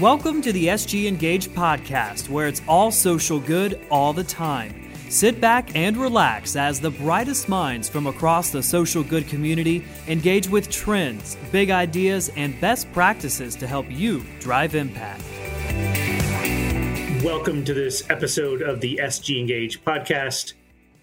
[0.00, 4.92] Welcome to the SG Engage podcast, where it's all social good all the time.
[5.10, 10.48] Sit back and relax as the brightest minds from across the social good community engage
[10.48, 15.24] with trends, big ideas, and best practices to help you drive impact.
[17.24, 20.52] Welcome to this episode of the SG Engage podcast.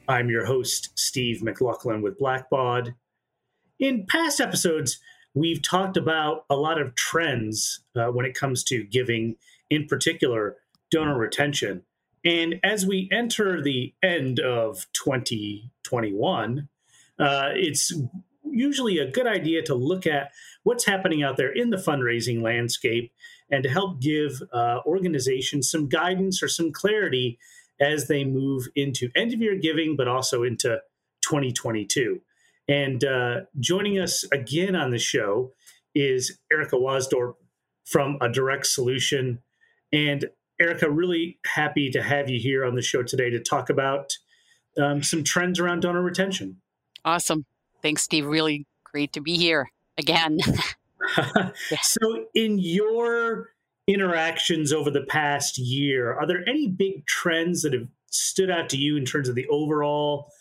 [0.07, 2.95] I'm your host, Steve McLaughlin with Blackbaud.
[3.77, 4.99] In past episodes,
[5.35, 9.35] we've talked about a lot of trends uh, when it comes to giving,
[9.69, 10.55] in particular,
[10.89, 11.83] donor retention.
[12.23, 16.69] And as we enter the end of 2021,
[17.19, 17.93] uh, it's
[18.43, 20.31] usually a good idea to look at
[20.63, 23.11] what's happening out there in the fundraising landscape
[23.51, 27.37] and to help give uh, organizations some guidance or some clarity
[27.79, 30.79] as they move into end of year giving, but also into
[31.21, 32.21] 2022.
[32.67, 35.51] And uh, joining us again on the show
[35.93, 37.35] is Erica Waasdorp
[37.85, 39.39] from A Direct Solution.
[39.93, 40.25] And
[40.59, 44.11] Erica, really happy to have you here on the show today to talk about
[44.81, 46.61] um, some trends around donor retention.
[47.03, 47.45] Awesome.
[47.81, 48.25] Thanks, Steve.
[48.25, 50.39] Really great to be here again.
[51.81, 53.49] so, in your
[53.87, 58.77] interactions over the past year, are there any big trends that have stood out to
[58.77, 60.31] you in terms of the overall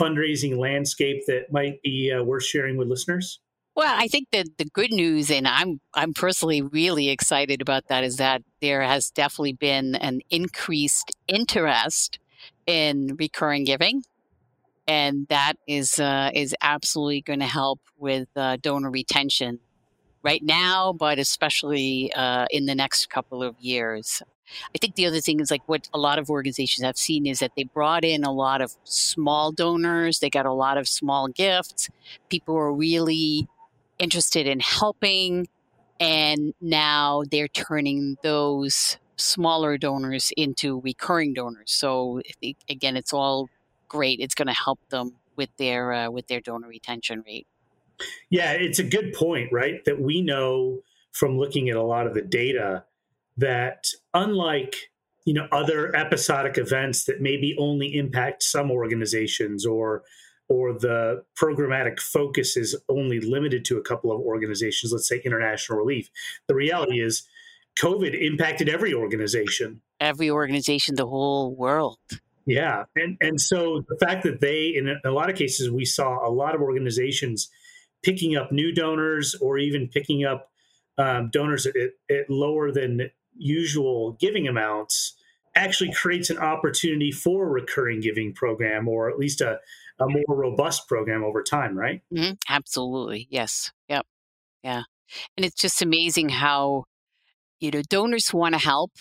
[0.00, 3.40] fundraising landscape that might be uh, worth sharing with listeners?
[3.76, 8.04] Well, I think that the good news, and I'm I'm personally really excited about that,
[8.04, 12.20] is that there has definitely been an increased interest
[12.66, 14.04] in recurring giving,
[14.86, 19.58] and that is uh, is absolutely going to help with uh, donor retention
[20.22, 24.22] right now, but especially uh, in the next couple of years.
[24.74, 27.38] I think the other thing is like what a lot of organizations have seen is
[27.38, 30.20] that they brought in a lot of small donors.
[30.20, 31.88] They got a lot of small gifts.
[32.28, 33.48] People were really
[33.98, 35.48] interested in helping.
[36.00, 41.72] And now they're turning those smaller donors into recurring donors.
[41.72, 42.20] So
[42.68, 43.48] again, it's all
[43.88, 44.20] great.
[44.20, 47.46] It's going to help them with their uh, with their donor retention rate.
[48.28, 49.84] Yeah, it's a good point, right?
[49.84, 50.80] That we know
[51.12, 52.84] from looking at a lot of the data
[53.36, 54.76] that unlike
[55.24, 60.02] you know other episodic events that maybe only impact some organizations or
[60.48, 65.78] or the programmatic focus is only limited to a couple of organizations let's say international
[65.78, 66.10] relief
[66.48, 67.26] the reality is
[67.80, 69.80] covid impacted every organization.
[70.00, 71.98] Every organization the whole world.
[72.46, 76.26] Yeah and and so the fact that they in a lot of cases we saw
[76.26, 77.48] a lot of organizations
[78.02, 80.50] picking up new donors or even picking up
[80.98, 81.74] um, donors at,
[82.10, 85.16] at lower than usual giving amounts
[85.54, 89.58] actually creates an opportunity for a recurring giving program or at least a,
[90.00, 92.02] a more robust program over time, right?
[92.12, 92.32] Mm-hmm.
[92.48, 93.28] Absolutely.
[93.30, 93.70] Yes.
[93.88, 94.04] Yep.
[94.62, 94.82] Yeah.
[95.36, 96.84] And it's just amazing how,
[97.60, 98.92] you know, donors want to help.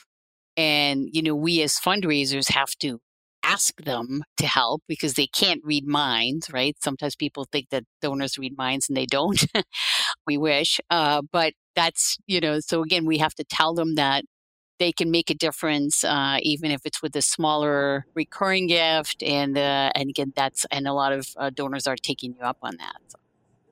[0.55, 2.99] And, you know, we as fundraisers have to
[3.43, 6.75] ask them to help because they can't read minds, right?
[6.81, 9.45] Sometimes people think that donors read minds and they don't.
[10.27, 10.79] we wish.
[10.89, 14.23] Uh, but that's you know so again we have to tell them that
[14.79, 19.57] they can make a difference uh, even if it's with a smaller recurring gift and
[19.57, 22.77] uh, and again that's and a lot of uh, donors are taking you up on
[22.77, 22.97] that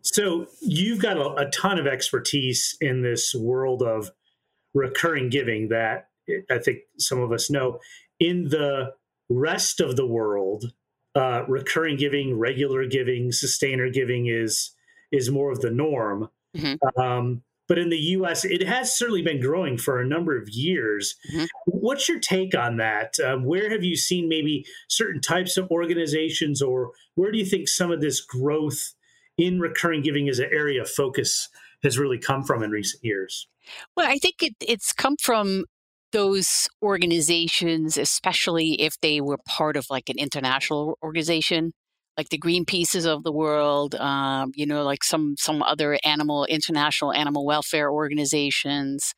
[0.02, 4.12] so, so you've got a, a, ton of expertise in this world of
[4.74, 6.10] recurring giving that
[6.50, 7.80] i think some of us know.
[8.20, 8.94] In the
[9.30, 10.72] rest of the world
[11.16, 14.72] uh, recurring giving regular giving sustainer giving is
[15.12, 16.30] is more of the norm.
[16.56, 17.02] Mm-hmm.
[17.02, 21.16] um, but in the US, it has certainly been growing for a number of years.
[21.34, 21.46] Mm-hmm.
[21.68, 23.18] What's your take on that?
[23.22, 27.70] Um, where have you seen maybe certain types of organizations, or where do you think
[27.70, 28.94] some of this growth
[29.38, 31.48] in recurring giving as an area of focus
[31.82, 33.48] has really come from in recent years?
[33.96, 35.64] Well, I think it, it's come from
[36.12, 41.72] those organizations, especially if they were part of like an international organization
[42.22, 47.12] like the Greenpeaces of the world, um, you know, like some some other animal international
[47.12, 49.16] animal welfare organizations,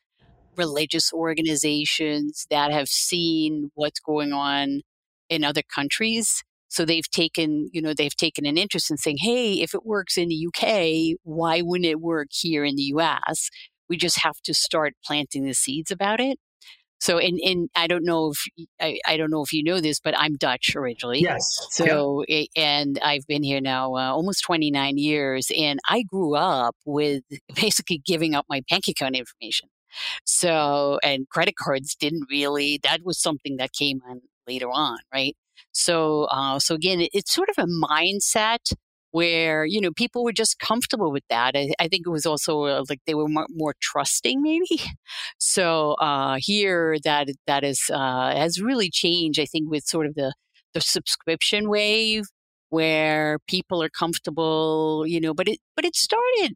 [0.56, 4.80] religious organizations that have seen what's going on
[5.28, 6.42] in other countries.
[6.68, 10.16] So they've taken, you know, they've taken an interest in saying, hey, if it works
[10.16, 13.50] in the UK, why wouldn't it work here in the US?
[13.86, 16.38] We just have to start planting the seeds about it.
[17.04, 20.00] So, in, in I don't know if I, I don't know if you know this,
[20.00, 21.20] but I'm Dutch originally.
[21.20, 21.44] Yes.
[21.68, 22.44] So, yeah.
[22.56, 27.22] and I've been here now uh, almost 29 years, and I grew up with
[27.54, 29.68] basically giving up my bank account information.
[30.24, 32.80] So, and credit cards didn't really.
[32.82, 35.36] That was something that came on later on, right?
[35.72, 38.72] So, uh, so again, it's sort of a mindset
[39.14, 41.54] where you know people were just comfortable with that.
[41.54, 44.66] I, I think it was also uh, like they were more, more trusting, maybe.
[45.38, 49.38] So uh, here, that that is uh, has really changed.
[49.38, 50.34] I think with sort of the
[50.74, 52.24] the subscription wave,
[52.70, 55.32] where people are comfortable, you know.
[55.32, 56.54] But it but it started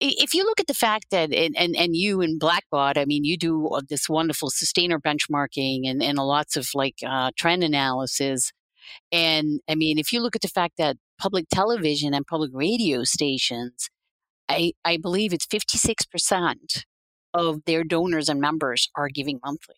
[0.00, 3.24] if you look at the fact that and, and, and you and blackbaud i mean
[3.24, 8.50] you do this wonderful sustainer benchmarking and, and lots of like uh, trend analysis
[9.10, 13.04] and i mean if you look at the fact that public television and public radio
[13.04, 13.88] stations,
[14.48, 16.84] I, I believe it's 56%
[17.32, 19.76] of their donors and members are giving monthly.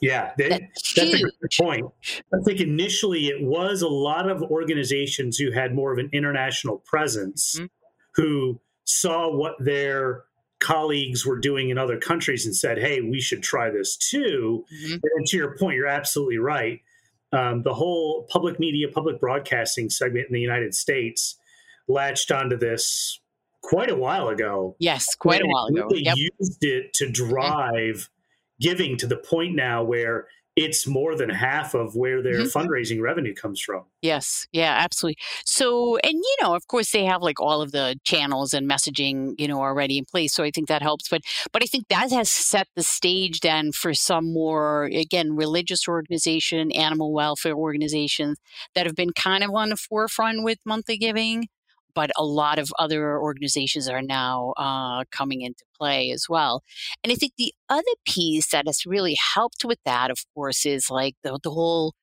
[0.00, 1.86] Yeah, that, that's, that's a good point.
[2.10, 6.78] I think initially it was a lot of organizations who had more of an international
[6.78, 7.66] presence mm-hmm.
[8.16, 10.24] who saw what their
[10.58, 14.64] colleagues were doing in other countries and said, hey, we should try this too.
[14.74, 14.94] Mm-hmm.
[14.94, 16.80] And to your point, you're absolutely right
[17.34, 21.36] um, the whole public media, public broadcasting segment in the United States
[21.88, 23.20] latched onto this
[23.62, 24.76] quite a while ago.
[24.78, 25.88] Yes, quite a while ago.
[25.90, 26.16] They yep.
[26.16, 28.08] used it to drive
[28.60, 32.58] giving to the point now where it's more than half of where their mm-hmm.
[32.58, 33.84] fundraising revenue comes from.
[34.02, 35.18] Yes, yeah, absolutely.
[35.44, 39.34] So, and you know, of course, they have like all of the channels and messaging,
[39.38, 40.32] you know, already in place.
[40.32, 41.08] So I think that helps.
[41.08, 41.22] But,
[41.52, 46.70] but I think that has set the stage then for some more, again, religious organization,
[46.72, 48.38] animal welfare organizations
[48.74, 51.48] that have been kind of on the forefront with monthly giving
[51.94, 56.62] but a lot of other organizations are now uh, coming into play as well.
[57.02, 60.90] And I think the other piece that has really helped with that, of course, is
[60.90, 61.94] like the, the whole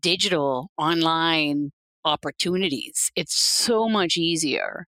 [0.00, 1.70] digital online
[2.04, 3.10] opportunities.
[3.16, 4.86] It's so much easier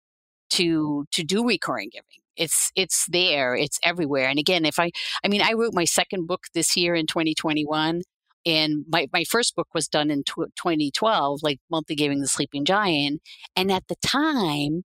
[0.52, 2.22] to to do recurring giving.
[2.36, 4.28] It's it's there, it's everywhere.
[4.28, 4.92] And again, if I
[5.24, 8.02] I mean I wrote my second book this year in 2021
[8.46, 13.22] and my, my first book was done in 2012 like monthly giving the sleeping giant
[13.56, 14.84] and at the time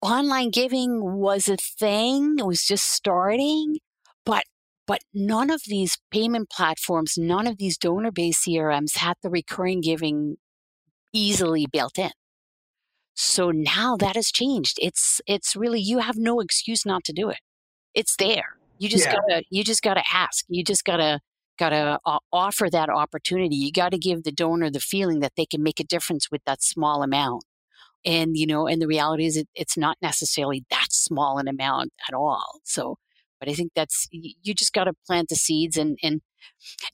[0.00, 3.78] online giving was a thing it was just starting
[4.24, 4.44] but
[4.86, 9.80] but none of these payment platforms none of these donor based crms had the recurring
[9.80, 10.36] giving
[11.12, 12.10] easily built in.
[13.14, 14.78] So now that has changed.
[14.80, 17.38] It's it's really you have no excuse not to do it.
[17.94, 18.56] It's there.
[18.78, 19.14] You just yeah.
[19.14, 20.44] gotta you just gotta ask.
[20.48, 21.20] You just gotta
[21.58, 23.56] got to uh, offer that opportunity.
[23.56, 26.42] You got to give the donor the feeling that they can make a difference with
[26.44, 27.44] that small amount.
[28.04, 31.92] And, you know, and the reality is it, it's not necessarily that small an amount
[32.08, 32.60] at all.
[32.64, 32.96] So,
[33.38, 36.20] but I think that's, you just got to plant the seeds and, and,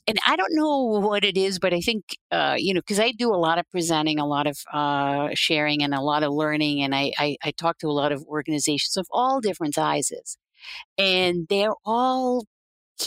[0.06, 3.12] and I don't know what it is, but I think, uh, you know, because I
[3.12, 6.82] do a lot of presenting, a lot of uh, sharing, and a lot of learning.
[6.82, 10.36] And I, I, I talk to a lot of organizations of all different sizes.
[10.98, 12.44] And they're all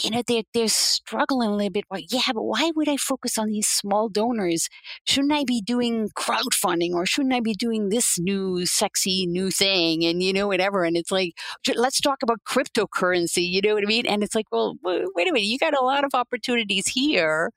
[0.02, 1.84] you know, they're, they're struggling a little bit.
[1.90, 4.68] Well, yeah, but why would I focus on these small donors?
[5.06, 10.04] Shouldn't I be doing crowdfunding or shouldn't I be doing this new sexy new thing
[10.04, 10.84] and, you know, whatever?
[10.84, 11.34] And it's like,
[11.76, 14.06] let's talk about cryptocurrency, you know what I mean?
[14.06, 17.50] And it's like, well, wait a minute, you got a lot of opportunities here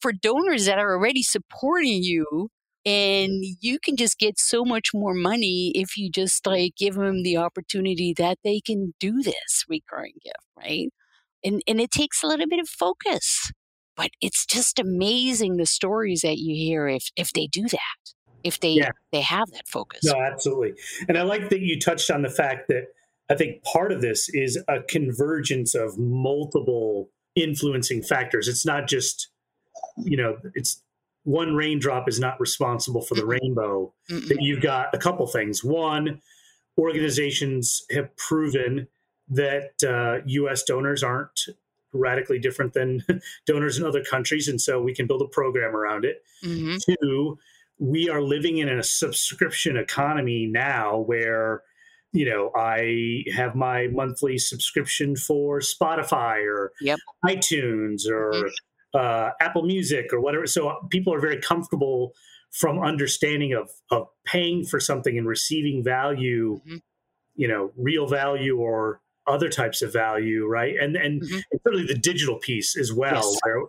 [0.00, 2.48] for donors that are already supporting you
[2.84, 7.22] and you can just get so much more money if you just like give them
[7.22, 10.88] the opportunity that they can do this recurring gift right
[11.46, 13.52] and, and it takes a little bit of focus.
[13.96, 18.12] But it's just amazing the stories that you hear if if they do that,
[18.44, 18.90] if they yeah.
[19.10, 20.04] they have that focus.
[20.04, 20.74] No, absolutely.
[21.08, 22.88] And I like that you touched on the fact that
[23.30, 28.48] I think part of this is a convergence of multiple influencing factors.
[28.48, 29.28] It's not just,
[29.96, 30.82] you know, it's
[31.24, 33.94] one raindrop is not responsible for the mm rainbow.
[34.08, 35.64] That you've got a couple things.
[35.64, 36.20] One,
[36.78, 38.88] organizations have proven
[39.28, 40.62] that uh, U.S.
[40.62, 41.40] donors aren't
[41.92, 43.02] radically different than
[43.46, 46.22] donors in other countries, and so we can build a program around it.
[46.44, 46.76] Mm-hmm.
[46.88, 47.38] Two,
[47.78, 51.62] we are living in a subscription economy now where
[52.12, 56.98] you know i have my monthly subscription for spotify or yep.
[57.26, 58.98] itunes or mm-hmm.
[58.98, 62.12] uh, apple music or whatever so people are very comfortable
[62.50, 66.76] from understanding of of paying for something and receiving value mm-hmm.
[67.34, 70.74] you know real value or other types of value, right?
[70.80, 71.38] And and, mm-hmm.
[71.50, 73.38] and certainly the digital piece as well, yes.
[73.42, 73.64] where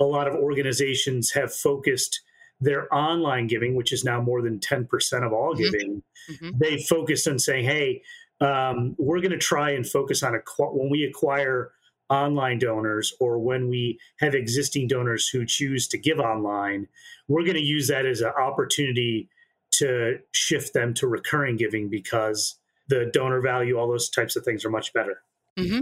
[0.00, 2.20] a lot of organizations have focused
[2.60, 5.62] their online giving, which is now more than 10% of all mm-hmm.
[5.62, 6.50] giving, mm-hmm.
[6.58, 8.02] they focused on saying, hey,
[8.40, 11.72] um, we're going to try and focus on a, when we acquire
[12.10, 16.88] online donors or when we have existing donors who choose to give online,
[17.28, 19.28] we're going to use that as an opportunity
[19.70, 22.56] to shift them to recurring giving because
[22.88, 25.22] the donor value, all those types of things are much better.
[25.58, 25.80] Mm-hmm.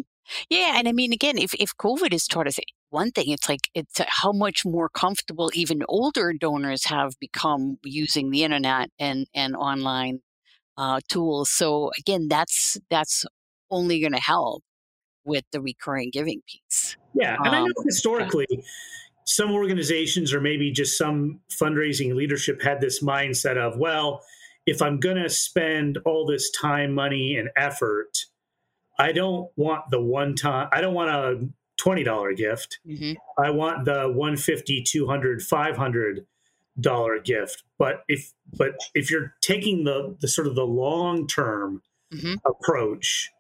[0.51, 2.59] Yeah, and I mean, again, if if COVID has taught us
[2.91, 8.31] one thing, it's like it's how much more comfortable even older donors have become using
[8.31, 10.21] the internet and and online
[10.77, 11.51] uh, tools.
[11.51, 13.25] So again, that's that's
[13.71, 14.65] only going to help
[15.25, 16.97] with the recurring giving piece.
[17.15, 18.47] Yeah, and um, I know historically.
[18.51, 18.61] Yeah.
[19.29, 24.23] Some organizations, or maybe just some fundraising leadership, had this mindset of, well,
[24.67, 28.27] if I'm going to spend all this time, money, and effort,
[28.99, 31.49] I don't want the one time, I don't want a
[31.81, 32.81] $20 gift.
[32.87, 33.13] Mm-hmm.
[33.39, 36.27] I want the 150, 200, 500
[36.81, 37.63] dollar gift.
[37.79, 41.83] But if but if you're taking the the sort of the long term
[42.13, 42.35] mm-hmm.
[42.45, 43.31] approach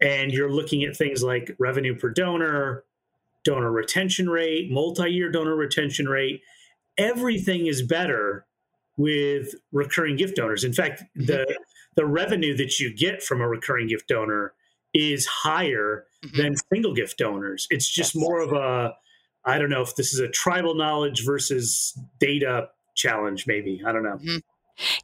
[0.00, 2.84] and you're looking at things like revenue per donor,
[3.44, 6.42] donor retention rate, multi-year donor retention rate,
[6.98, 8.46] everything is better
[9.02, 10.62] with recurring gift donors.
[10.62, 11.44] In fact, the
[11.96, 14.54] the revenue that you get from a recurring gift donor
[14.94, 16.36] is higher mm-hmm.
[16.36, 17.66] than single gift donors.
[17.70, 18.94] It's just more of a
[19.44, 23.82] I don't know if this is a tribal knowledge versus data challenge, maybe.
[23.84, 24.16] I don't know.
[24.16, 24.36] Mm-hmm.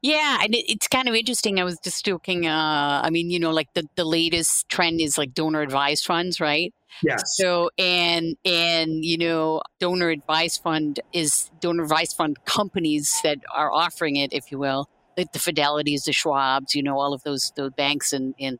[0.00, 1.61] Yeah, and it, it's kind of interesting.
[1.61, 2.47] I was just looking.
[2.47, 6.40] Uh, I mean, you know, like the, the latest trend is like donor advised funds,
[6.40, 6.73] right?
[7.02, 7.37] Yes.
[7.37, 13.73] So and and you know, donor advised fund is donor advised fund companies that are
[13.73, 17.52] offering it, if you will, like the Fidelities, the Schwabs, you know, all of those
[17.57, 18.59] those banks and and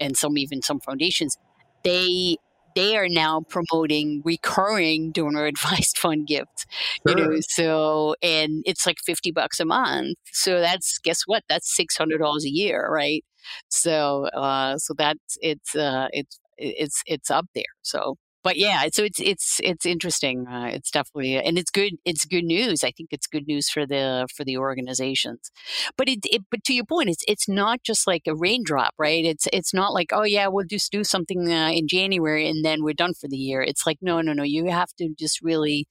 [0.00, 1.36] and some even some foundations.
[1.84, 2.36] They
[2.76, 6.66] they are now promoting recurring donor advised fund gifts.
[7.06, 7.18] Sure.
[7.18, 10.16] You know, so and it's like fifty bucks a month.
[10.32, 11.44] So that's guess what?
[11.48, 13.24] That's six hundred dollars a year, right?
[13.68, 17.64] So uh, so that's it's uh, it's it's it's up there.
[17.82, 20.46] So but yeah, so it's it's it's interesting.
[20.46, 21.94] Uh, it's definitely and it's good.
[22.06, 22.82] It's good news.
[22.82, 25.50] I think it's good news for the for the organizations.
[25.96, 29.24] But it, it but to your point, it's it's not just like a raindrop, right?
[29.24, 32.82] It's it's not like oh yeah, we'll just do something uh, in January and then
[32.82, 33.60] we're done for the year.
[33.62, 35.86] It's like no no no, you have to just really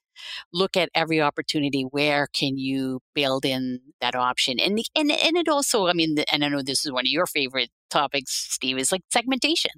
[0.53, 5.47] look at every opportunity where can you build in that option and and and it
[5.47, 8.91] also i mean and i know this is one of your favorite topics steve is
[8.91, 9.71] like segmentation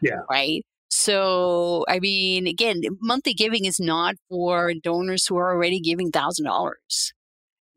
[0.00, 5.80] yeah right so, I mean, again, monthly giving is not for donors who are already
[5.80, 6.72] giving $1,000.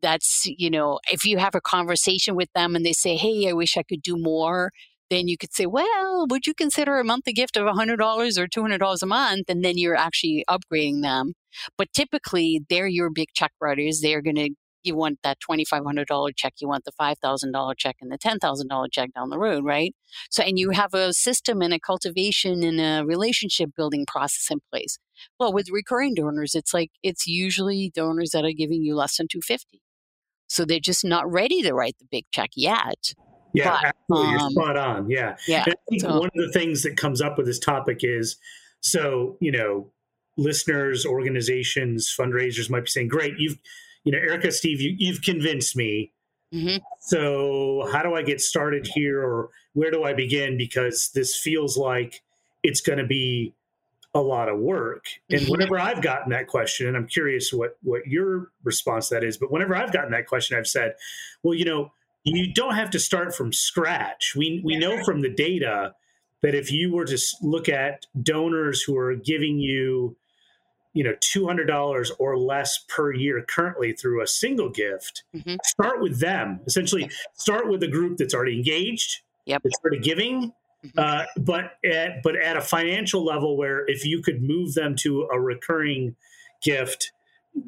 [0.01, 3.53] That's, you know, if you have a conversation with them and they say, hey, I
[3.53, 4.71] wish I could do more,
[5.11, 9.01] then you could say, well, would you consider a monthly gift of $100 or $200
[9.01, 9.45] a month?
[9.49, 11.33] And then you're actually upgrading them.
[11.77, 13.99] But typically, they're your big check writers.
[14.01, 14.49] They're going to
[14.83, 19.29] you want that $2,500 check, you want the $5,000 check and the $10,000 check down
[19.29, 19.93] the road, right?
[20.29, 24.59] So, and you have a system and a cultivation and a relationship building process in
[24.71, 24.97] place.
[25.39, 29.27] Well, with recurring donors, it's like, it's usually donors that are giving you less than
[29.27, 29.81] 250.
[30.47, 33.13] So they're just not ready to write the big check yet.
[33.53, 34.35] Yeah, but, absolutely.
[34.35, 35.09] Um, You're spot on.
[35.09, 35.35] Yeah.
[35.47, 35.63] Yeah.
[35.65, 38.38] And I think so, one of the things that comes up with this topic is
[38.81, 39.91] so, you know,
[40.38, 43.59] listeners, organizations, fundraisers might be saying, great, you've,
[44.03, 46.12] you know, Erica, Steve, you, you've convinced me.
[46.53, 46.77] Mm-hmm.
[47.00, 50.58] So, how do I get started here, or where do I begin?
[50.58, 52.22] Because this feels like
[52.63, 53.53] it's going to be
[54.13, 55.05] a lot of work.
[55.29, 55.51] And mm-hmm.
[55.51, 59.38] whenever I've gotten that question, and I'm curious what what your response to that is,
[59.38, 60.96] but whenever I've gotten that question, I've said,
[61.43, 61.91] well, you know,
[62.24, 64.34] you don't have to start from scratch.
[64.36, 65.96] We we know from the data
[66.41, 70.17] that if you were to look at donors who are giving you
[70.93, 75.55] you know $200 or less per year currently through a single gift mm-hmm.
[75.63, 79.62] start with them essentially start with a group that's already engaged yep.
[79.63, 80.53] that's already giving
[80.86, 81.00] mm-hmm.
[81.00, 85.27] uh, but at but at a financial level where if you could move them to
[85.31, 86.15] a recurring
[86.62, 87.12] gift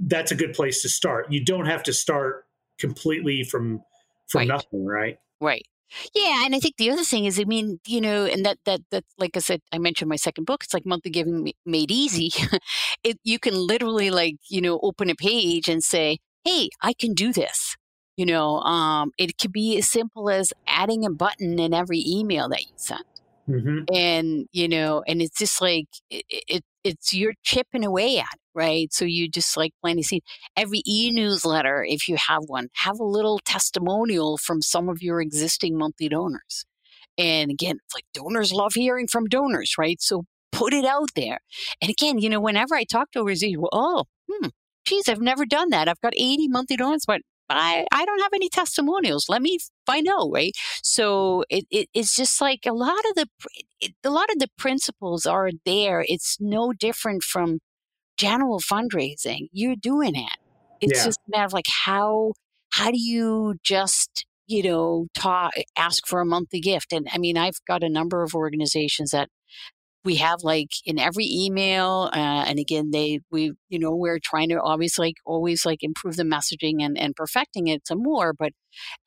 [0.03, 2.46] that's a good place to start you don't have to start
[2.77, 3.82] completely from
[4.27, 4.48] from right.
[4.48, 5.65] nothing right right
[6.15, 8.81] yeah, and I think the other thing is, I mean, you know, and that that
[8.91, 10.63] that, like I said, I mentioned my second book.
[10.63, 12.31] It's like monthly giving made easy.
[13.03, 17.13] it, you can literally like you know open a page and say, "Hey, I can
[17.13, 17.75] do this."
[18.15, 22.47] You know, um, it could be as simple as adding a button in every email
[22.50, 23.03] that you send.
[23.50, 23.93] Mm-hmm.
[23.93, 28.42] And you know, and it's just like it, it, it's you're chipping away at it,
[28.54, 28.92] right?
[28.94, 30.24] So you just like planting seed.
[30.56, 35.78] Every e-newsletter, if you have one, have a little testimonial from some of your existing
[35.78, 36.66] monthly donors.
[37.18, 40.02] And again, like donors love hearing from donors, right?
[40.02, 41.40] So put it out there.
[41.82, 44.48] And again, you know, whenever I talk to overseas, well, oh, hmm,
[44.86, 45.88] geez, I've never done that.
[45.88, 49.25] I've got 80 monthly donors, but I, I don't have any testimonials.
[49.29, 50.53] Let me find out, right?
[50.81, 53.27] So it, it, it's just like a lot of the
[53.81, 56.05] it, a lot of the principles are there.
[56.07, 57.59] It's no different from
[58.17, 59.50] general fundraising.
[59.51, 60.38] You're doing it.
[60.81, 61.05] It's yeah.
[61.05, 62.33] just a matter of like how
[62.71, 66.93] how do you just you know talk ask for a monthly gift?
[66.93, 69.29] And I mean, I've got a number of organizations that
[70.03, 74.50] we have like in every email uh, and again they we you know we're trying
[74.50, 78.51] to always like always like improve the messaging and, and perfecting it some more but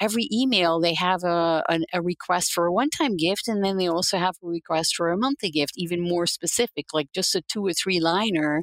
[0.00, 3.88] every email they have a, a, a request for a one-time gift and then they
[3.88, 7.64] also have a request for a monthly gift even more specific like just a two
[7.66, 8.62] or three liner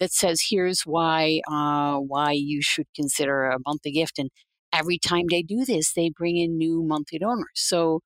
[0.00, 4.30] that says here's why uh, why you should consider a monthly gift and
[4.72, 7.46] every time they do this they bring in new monthly donors.
[7.54, 8.00] So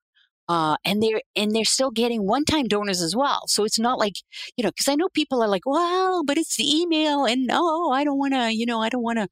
[0.49, 3.43] uh, and they're and they're still getting one-time donors as well.
[3.47, 4.15] So it's not like
[4.55, 7.91] you know, because I know people are like, well, but it's the email, and no,
[7.91, 9.27] I don't want to, you know, I don't want to.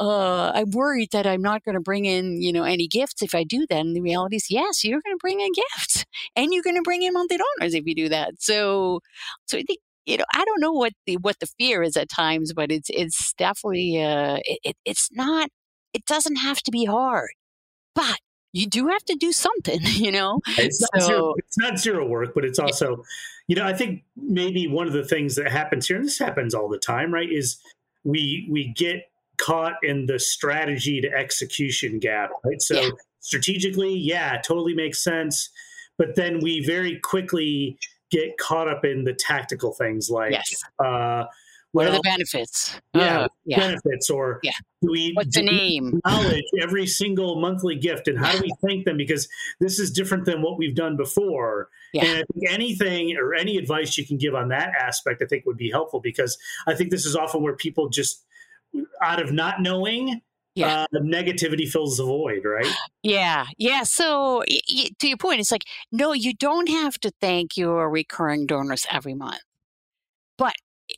[0.00, 3.34] Uh, I'm worried that I'm not going to bring in, you know, any gifts if
[3.34, 3.78] I do that.
[3.80, 6.04] And the reality is, yes, you're going to bring in gifts,
[6.36, 8.34] and you're going to bring in monthly donors if you do that.
[8.40, 9.00] So,
[9.46, 12.08] so I think you know, I don't know what the what the fear is at
[12.08, 15.50] times, but it's it's definitely uh, it, it, it's not.
[15.94, 17.30] It doesn't have to be hard,
[17.94, 18.18] but
[18.52, 20.40] you do have to do something, you know.
[20.56, 23.04] It's, so, not, zero, it's not zero work, but it's also,
[23.46, 26.54] you know, I think maybe one of the things that happens here, and this happens
[26.54, 27.58] all the time, right, is
[28.04, 32.60] we we get caught in the strategy to execution gap, right?
[32.60, 32.90] So yeah.
[33.20, 35.50] strategically, yeah, totally makes sense,
[35.96, 37.78] but then we very quickly
[38.10, 40.62] get caught up in the tactical things like yes.
[40.78, 41.24] uh,
[41.72, 42.80] what well, are the benefits?
[42.94, 43.58] Yeah, uh, yeah.
[43.58, 44.52] benefits or yeah.
[44.82, 46.00] do we what's do the name?
[46.06, 49.28] Knowledge every single monthly gift and how do we thank them because
[49.60, 51.68] this is different than what we've done before.
[51.92, 52.04] Yeah.
[52.04, 55.70] And anything or any advice you can give on that aspect, I think would be
[55.70, 58.24] helpful because I think this is often where people just
[59.02, 60.22] out of not knowing
[60.58, 60.86] yeah.
[60.92, 62.66] Uh, negativity fills the void, right?
[63.04, 63.84] Yeah, yeah.
[63.84, 68.44] So y- to your point, it's like no, you don't have to thank your recurring
[68.44, 69.40] donors every month,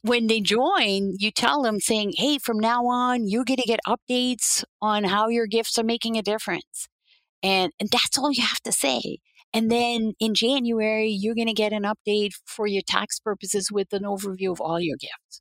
[0.03, 3.81] when they join, you tell them saying, hey, from now on, you're going to get
[3.87, 6.89] updates on how your gifts are making a difference.
[7.43, 9.19] And, and that's all you have to say.
[9.53, 13.93] And then in January, you're going to get an update for your tax purposes with
[13.93, 15.41] an overview of all your gifts.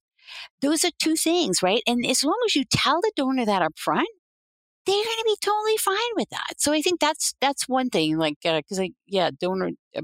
[0.61, 1.81] Those are two things, right?
[1.85, 4.07] And as long as you tell the donor that up front,
[4.85, 6.55] they're going to be totally fine with that.
[6.57, 8.17] So I think that's that's one thing.
[8.17, 10.01] Like, because uh, yeah, donor uh,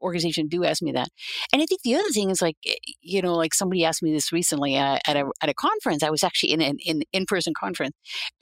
[0.00, 1.08] organization do ask me that.
[1.52, 4.12] And I think the other thing is like, eh, you know, like somebody asked me
[4.12, 6.02] this recently uh, at a at a conference.
[6.02, 7.96] I was actually in an in in person conference,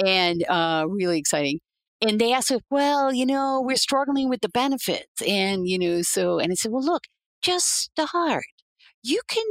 [0.04, 1.60] and uh, really exciting.
[2.02, 6.38] And they asked, well, you know, we're struggling with the benefits, and you know, so
[6.38, 7.04] and I said, well, look,
[7.42, 8.44] just start.
[9.02, 9.44] You can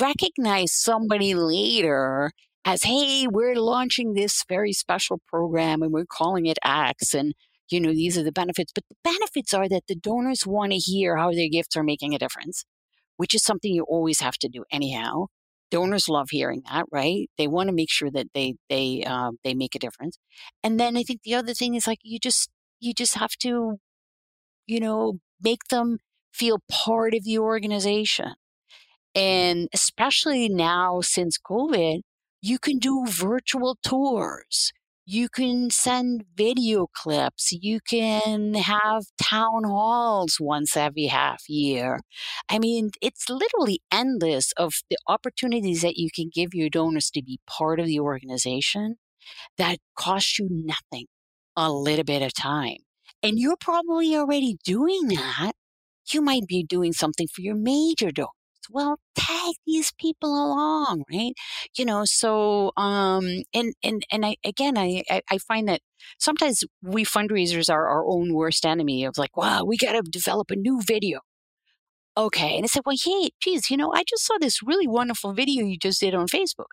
[0.00, 2.32] recognize somebody later
[2.64, 7.14] as, hey, we're launching this very special program and we're calling it X.
[7.14, 7.34] And
[7.70, 8.72] you know, these are the benefits.
[8.74, 12.14] But the benefits are that the donors want to hear how their gifts are making
[12.14, 12.64] a difference,
[13.16, 15.26] which is something you always have to do anyhow.
[15.70, 17.30] Donors love hearing that, right?
[17.38, 20.18] They want to make sure that they they uh, they make a difference.
[20.62, 23.78] And then I think the other thing is like you just you just have to,
[24.66, 25.98] you know, make them
[26.32, 28.34] feel part of the organization.
[29.14, 32.00] And especially now since COVID,
[32.42, 34.72] you can do virtual tours
[35.04, 37.52] you can send video clips.
[37.52, 42.00] You can have town halls once every half year.
[42.48, 47.22] I mean, it's literally endless of the opportunities that you can give your donors to
[47.22, 48.96] be part of the organization
[49.58, 51.06] that cost you nothing,
[51.56, 52.78] a little bit of time.
[53.22, 55.52] And you're probably already doing that.
[56.12, 58.28] You might be doing something for your major donor
[58.70, 61.32] well tag these people along right?
[61.76, 65.80] You know so um and and and i again i i find that
[66.18, 70.50] sometimes we fundraisers are our own worst enemy of like wow we got to develop
[70.50, 71.20] a new video.
[72.16, 75.32] Okay and i said well hey geez you know i just saw this really wonderful
[75.32, 76.72] video you just did on facebook.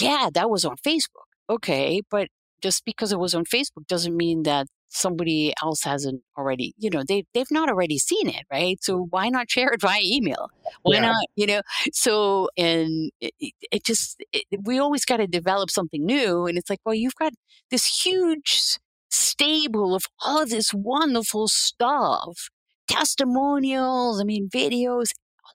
[0.00, 2.28] Yeah that was on facebook okay but
[2.62, 7.02] just because it was on facebook doesn't mean that somebody else hasn't already, you know,
[7.06, 8.82] they they've not already seen it, right?
[8.82, 10.50] So why not share it via email?
[10.82, 11.00] Why yeah.
[11.00, 11.62] not, you know?
[11.92, 13.34] So and it,
[13.72, 17.16] it just it, we always got to develop something new, and it's like, well, you've
[17.16, 17.32] got
[17.70, 18.78] this huge
[19.10, 22.48] stable of all of this wonderful stuff,
[22.88, 25.10] testimonials, I mean, videos,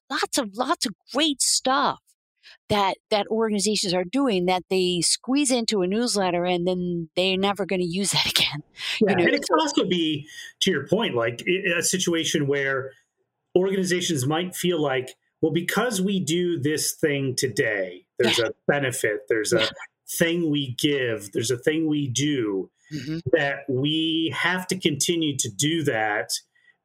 [0.10, 2.00] lots of lots of great stuff
[2.70, 7.66] that that organizations are doing that they squeeze into a newsletter and then they're never
[7.66, 8.64] going to use that again.
[9.02, 9.24] Yeah, you know?
[9.26, 10.28] and it could also be
[10.62, 12.92] to your point, like a situation where
[13.56, 18.48] organizations might feel like, well, because we do this thing today, there's yeah.
[18.48, 19.70] a benefit, there's a yeah.
[20.18, 23.20] thing we give, there's a thing we do mm-hmm.
[23.34, 26.32] that we have to continue to do that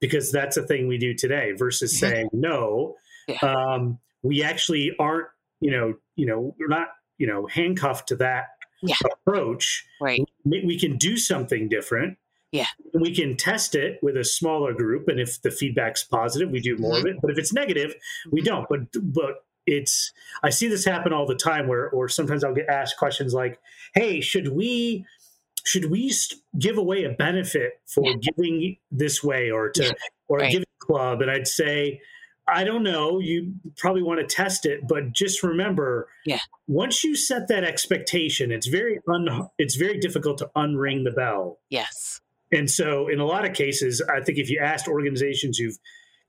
[0.01, 2.07] because that's a thing we do today versus mm-hmm.
[2.07, 2.95] saying no.
[3.43, 5.27] Um, we actually aren't
[5.61, 8.49] you know, you know, we're not, you know, handcuffed to that
[8.83, 8.95] yeah.
[9.13, 9.87] approach.
[10.01, 10.21] Right.
[10.45, 12.19] We, we, can do something different.
[12.53, 12.67] Yeah.
[12.95, 16.77] We can test it with a smaller group, and if the feedback's positive, we do
[16.79, 17.07] more mm-hmm.
[17.07, 17.17] of it.
[17.21, 17.95] But if it's negative,
[18.31, 18.47] we mm-hmm.
[18.47, 18.69] don't.
[18.69, 22.69] But but it's I see this happen all the time where or sometimes I'll get
[22.69, 23.61] asked questions like,
[23.95, 25.05] "Hey, should we
[25.65, 26.13] should we
[26.59, 28.15] give away a benefit for yeah.
[28.17, 29.93] giving this way or to yeah.
[30.29, 30.51] or right.
[30.51, 32.01] giving club?" And I'd say,
[32.51, 33.19] I don't know.
[33.19, 36.41] You probably want to test it, but just remember, yeah.
[36.67, 41.59] Once you set that expectation, it's very un, it's very difficult to unring the bell.
[41.71, 42.21] Yes.
[42.53, 45.79] And so, in a lot of cases, I think if you asked organizations who've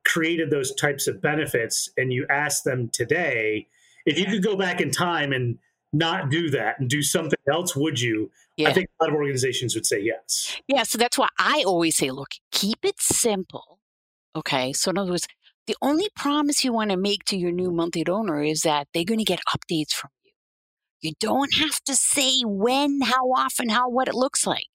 [0.05, 3.67] created those types of benefits and you ask them today,
[4.05, 5.59] if you could go back in time and
[5.93, 8.31] not do that and do something else, would you?
[8.57, 8.69] Yeah.
[8.69, 10.57] I think a lot of organizations would say yes.
[10.67, 10.83] Yeah.
[10.83, 13.79] So that's why I always say, look, keep it simple.
[14.35, 14.73] Okay.
[14.73, 15.27] So, in other words,
[15.69, 19.05] the only promise you want to make to your new monthly donor is that they're
[19.05, 20.31] going to get updates from you.
[21.01, 24.65] You don't have to say when, how often, how, what it looks like,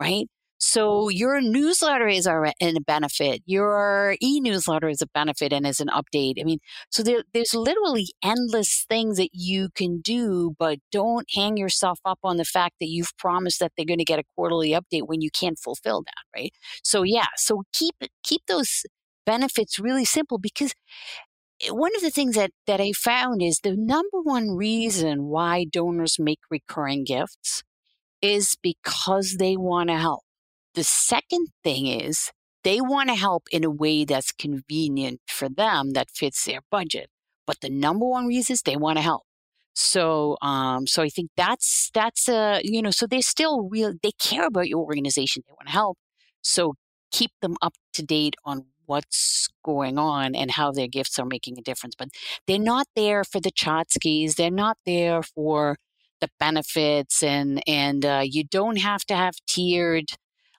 [0.00, 0.28] right?
[0.58, 3.42] So your newsletter is a, a benefit.
[3.44, 6.34] Your e-newsletter is a benefit and is an update.
[6.40, 11.56] I mean, so there, there's literally endless things that you can do, but don't hang
[11.56, 14.70] yourself up on the fact that you've promised that they're going to get a quarterly
[14.70, 16.52] update when you can't fulfill that, right?
[16.84, 18.84] So yeah, so keep keep those
[19.26, 20.74] benefits really simple because
[21.62, 25.64] eh, one of the things that, that I found is the number one reason why
[25.64, 27.62] donors make recurring gifts
[28.22, 30.22] is because they want to help.
[30.74, 32.30] The second thing is
[32.64, 37.08] they want to help in a way that's convenient for them that fits their budget.
[37.46, 39.22] But the number one reason is they want to help.
[39.74, 44.12] So, um, so I think that's that's a you know, so they still real they
[44.12, 45.42] care about your organization.
[45.46, 45.98] They want to help.
[46.42, 46.74] So
[47.12, 51.58] keep them up to date on what's going on and how their gifts are making
[51.58, 51.94] a difference.
[51.96, 52.08] But
[52.46, 54.36] they're not there for the tchotchkes.
[54.36, 55.76] They're not there for
[56.20, 60.12] the benefits, and and uh, you don't have to have tiered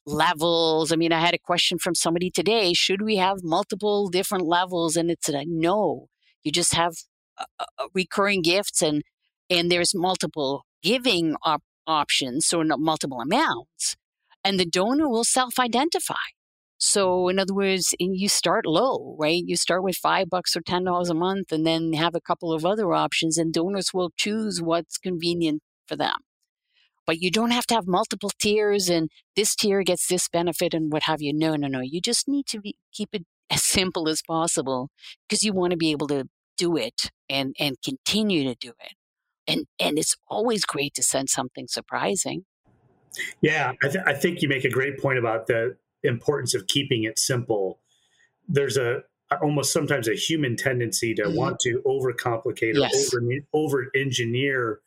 [0.06, 0.92] levels.
[0.92, 4.96] I mean, I had a question from somebody today should we have multiple different levels?
[4.96, 6.08] And it's a no.
[6.44, 6.94] You just have
[7.38, 9.04] uh, uh, uh recurring gifts, and
[9.50, 13.96] and there's multiple giving op- options, so multiple amounts,
[14.44, 16.16] and the donor will self identify.
[16.80, 19.44] So, in other words, you start low, right?
[19.46, 22.54] You start with five bucks or ten dollars a month, and then have a couple
[22.54, 26.18] of other options, and donors will choose what's convenient for them
[27.08, 30.92] but you don't have to have multiple tiers and this tier gets this benefit and
[30.92, 31.34] what have you.
[31.34, 31.80] No, no, no.
[31.80, 34.90] You just need to be, keep it as simple as possible
[35.28, 36.26] because you want to be able to
[36.58, 38.94] do it and, and continue to do it.
[39.48, 42.44] And, and it's always great to send something surprising.
[43.40, 47.04] Yeah, I, th- I think you make a great point about the importance of keeping
[47.04, 47.80] it simple.
[48.48, 49.04] There's a
[49.42, 51.36] almost sometimes a human tendency to mm-hmm.
[51.36, 53.14] want to overcomplicate or yes.
[53.14, 54.80] over over engineer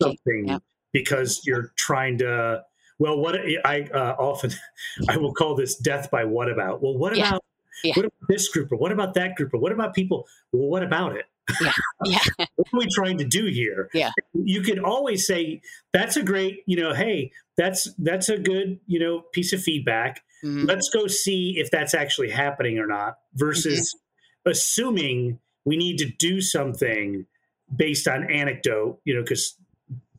[0.00, 0.60] something
[0.92, 2.62] because you're trying to
[2.98, 4.50] well what i uh, often
[5.08, 7.28] i will call this death by what about well what yeah.
[7.28, 7.44] about
[7.84, 7.92] yeah.
[7.96, 10.82] what about this group or what about that group or what about people well what
[10.82, 11.26] about it
[11.62, 11.72] yeah.
[12.04, 12.18] yeah.
[12.56, 15.60] what are we trying to do here yeah you could always say
[15.92, 20.22] that's a great you know hey that's that's a good you know piece of feedback
[20.46, 20.64] mm-hmm.
[20.66, 24.50] let's go see if that's actually happening or not versus mm-hmm.
[24.50, 27.26] assuming we need to do something
[27.74, 29.56] based on anecdote you know because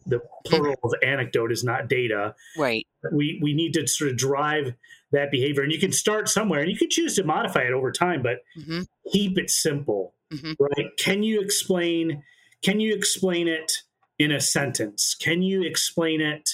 [0.07, 2.33] the plural of anecdote is not data.
[2.57, 2.87] Right.
[3.11, 4.73] We we need to sort of drive
[5.11, 7.91] that behavior, and you can start somewhere, and you can choose to modify it over
[7.91, 8.81] time, but mm-hmm.
[9.11, 10.15] keep it simple.
[10.33, 10.53] Mm-hmm.
[10.59, 10.97] Right?
[10.97, 12.23] Can you explain?
[12.63, 13.71] Can you explain it
[14.17, 15.15] in a sentence?
[15.15, 16.49] Can you explain it?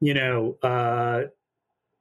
[0.00, 1.24] You know, uh,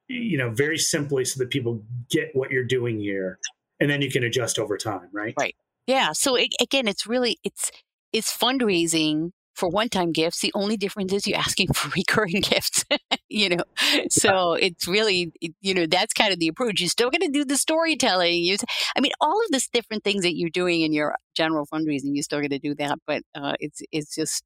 [0.10, 3.40] you know, very simply, so that people get what you're doing here,
[3.80, 5.08] and then you can adjust over time.
[5.14, 5.34] Right.
[5.40, 5.56] Right.
[5.88, 6.12] Yeah.
[6.12, 7.72] So it, again, it's really it's
[8.12, 10.40] it's fundraising for one-time gifts.
[10.40, 12.86] The only difference is you're asking for recurring gifts,
[13.28, 13.64] you know.
[14.10, 16.80] So it's really, you know, that's kind of the approach.
[16.80, 18.44] You're still going to do the storytelling.
[18.44, 18.58] You,
[18.96, 22.24] I mean, all of this different things that you're doing in your general fundraising, you're
[22.24, 24.44] still going to do that, but uh, it's it's just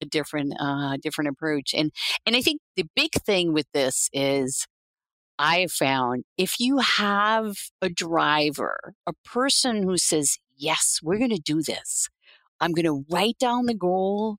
[0.00, 1.74] a different uh, different approach.
[1.74, 1.92] And
[2.24, 4.66] and I think the big thing with this is.
[5.38, 11.42] I found if you have a driver, a person who says, Yes, we're going to
[11.42, 12.08] do this,
[12.60, 14.38] I'm going to write down the goal.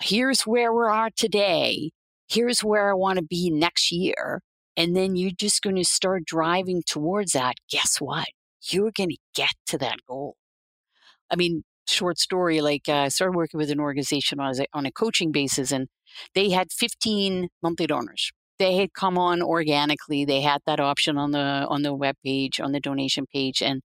[0.00, 1.90] Here's where we are today.
[2.28, 4.40] Here's where I want to be next year.
[4.76, 7.54] And then you're just going to start driving towards that.
[7.70, 8.26] Guess what?
[8.62, 10.36] You're going to get to that goal.
[11.30, 14.86] I mean, short story like uh, I started working with an organization on a, on
[14.86, 15.88] a coaching basis, and
[16.34, 18.32] they had 15 monthly donors.
[18.62, 20.24] They had come on organically.
[20.24, 23.82] They had that option on the on the web page, on the donation page, and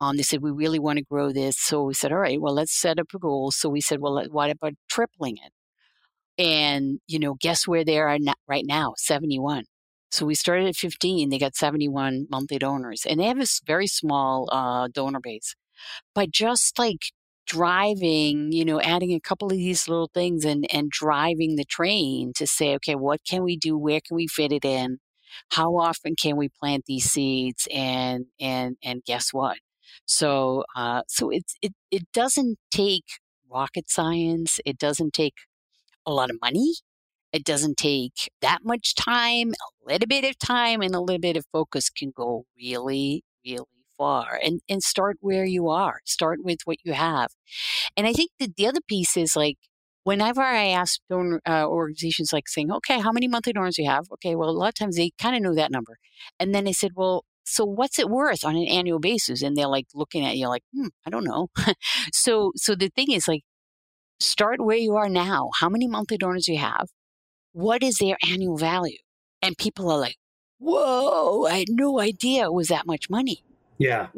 [0.00, 1.56] um, they said, we really want to grow this.
[1.58, 3.50] So we said, all right, well, let's set up a goal.
[3.50, 5.52] So we said, well, what about tripling it?
[6.42, 8.16] And, you know, guess where they are
[8.48, 8.94] right now?
[8.96, 9.64] 71.
[10.10, 11.28] So we started at 15.
[11.28, 15.54] They got 71 monthly donors, and they have a very small uh, donor base.
[16.14, 17.12] But just like
[17.50, 22.32] driving, you know, adding a couple of these little things and and driving the train
[22.36, 23.76] to say, okay, what can we do?
[23.78, 24.98] Where can we fit it in?
[25.52, 27.66] How often can we plant these seeds?
[27.72, 29.58] And and and guess what?
[30.06, 33.04] So uh, so it's it it doesn't take
[33.50, 34.60] rocket science.
[34.64, 35.34] It doesn't take
[36.06, 36.74] a lot of money.
[37.32, 39.52] It doesn't take that much time.
[39.52, 43.66] A little bit of time and a little bit of focus can go really, really
[44.00, 44.40] far.
[44.42, 46.00] And and start where you are.
[46.04, 47.30] Start with what you have.
[47.96, 49.58] And I think that the other piece is like
[50.04, 53.90] whenever I ask donor uh, organizations like saying, okay, how many monthly donors do you
[53.90, 54.06] have?
[54.14, 55.98] Okay, well, a lot of times they kind of know that number.
[56.38, 59.42] And then they said, well, so what's it worth on an annual basis?
[59.42, 61.48] And they're like looking at you like, hmm, I don't know.
[62.12, 63.42] so, so the thing is like,
[64.20, 65.50] start where you are now.
[65.60, 66.88] How many monthly donors do you have?
[67.52, 68.98] what is their annual value?
[69.42, 70.16] And people are like,
[70.58, 73.42] whoa, I had no idea it was that much money.
[73.80, 74.08] Yeah.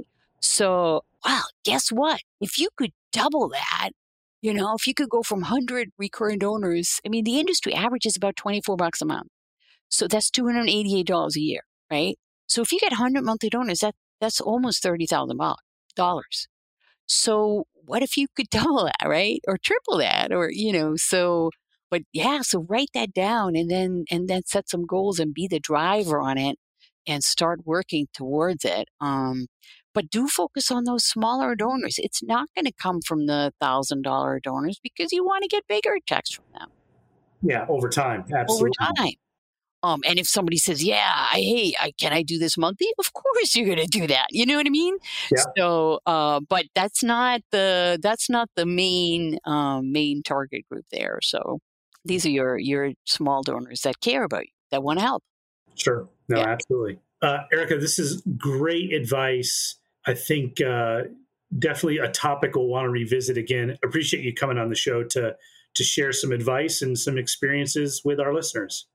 [0.40, 2.20] So, well, guess what?
[2.40, 3.90] If you could double that,
[4.42, 8.06] you know, if you could go from 100 recurring donors, I mean, the industry average
[8.06, 9.28] is about 24 bucks a month.
[9.90, 12.18] So that's $288 a year, right?
[12.48, 16.48] So if you get 100 monthly donors, that that's almost $30,000.
[17.06, 19.40] So what if you could double that, right?
[19.48, 21.50] Or triple that or, you know, so
[21.90, 25.48] but yeah, so write that down and then and then set some goals and be
[25.48, 26.58] the driver on it
[27.06, 28.88] and start working towards it.
[29.00, 29.46] Um,
[29.94, 31.98] but do focus on those smaller donors.
[31.98, 35.66] It's not going to come from the thousand dollar donors because you want to get
[35.68, 36.70] bigger checks from them.
[37.42, 38.72] Yeah, over time, absolutely.
[38.80, 39.14] Over time.
[39.84, 43.12] Um, and if somebody says, "Yeah, I hey, I, can I do this monthly?" Of
[43.12, 44.26] course, you're going to do that.
[44.30, 44.96] You know what I mean?
[45.30, 45.42] Yeah.
[45.58, 51.18] So, uh, but that's not the that's not the main um, main target group there.
[51.20, 51.58] So,
[52.04, 55.24] these are your your small donors that care about you, that want to help.
[55.74, 56.08] Sure.
[56.32, 56.48] No, yeah.
[56.48, 56.98] absolutely.
[57.20, 59.76] Uh, Erica, this is great advice.
[60.06, 61.02] I think uh,
[61.58, 63.76] definitely a topic we'll want to revisit again.
[63.84, 65.36] Appreciate you coming on the show to
[65.74, 68.86] to share some advice and some experiences with our listeners.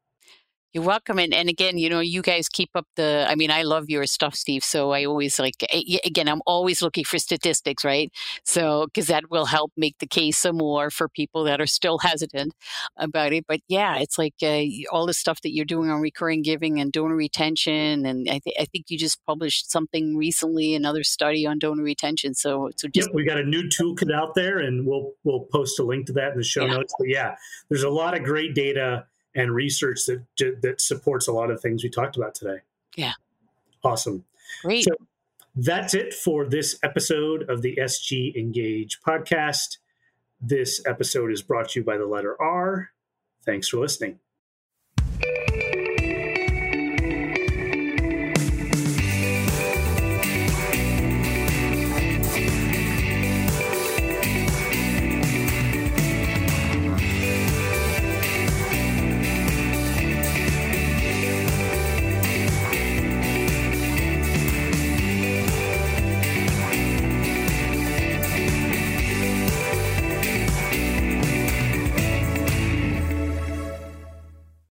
[0.73, 1.17] You're welcome.
[1.17, 4.05] And, and again, you know, you guys keep up the, I mean, I love your
[4.05, 4.63] stuff, Steve.
[4.63, 5.55] So I always like,
[6.03, 8.11] again, I'm always looking for statistics, right?
[8.43, 11.99] So, because that will help make the case some more for people that are still
[11.99, 12.53] hesitant
[12.97, 13.45] about it.
[13.47, 16.91] But yeah, it's like uh, all the stuff that you're doing on recurring giving and
[16.91, 18.05] donor retention.
[18.05, 22.33] And I, th- I think you just published something recently, another study on donor retention.
[22.33, 23.07] So, so just.
[23.07, 26.13] Yep, we got a new toolkit out there and we'll, we'll post a link to
[26.13, 26.73] that in the show yeah.
[26.73, 26.93] notes.
[26.99, 27.35] But yeah,
[27.69, 29.05] there's a lot of great data
[29.37, 30.25] and research that
[30.61, 32.57] that supports a lot of things we talked about today.
[32.97, 33.13] Yeah.
[33.83, 34.25] Awesome.
[34.63, 34.83] Great.
[34.83, 34.91] So
[35.55, 39.77] that's it for this episode of the SG Engage podcast.
[40.41, 42.89] This episode is brought to you by the letter R.
[43.45, 44.19] Thanks for listening.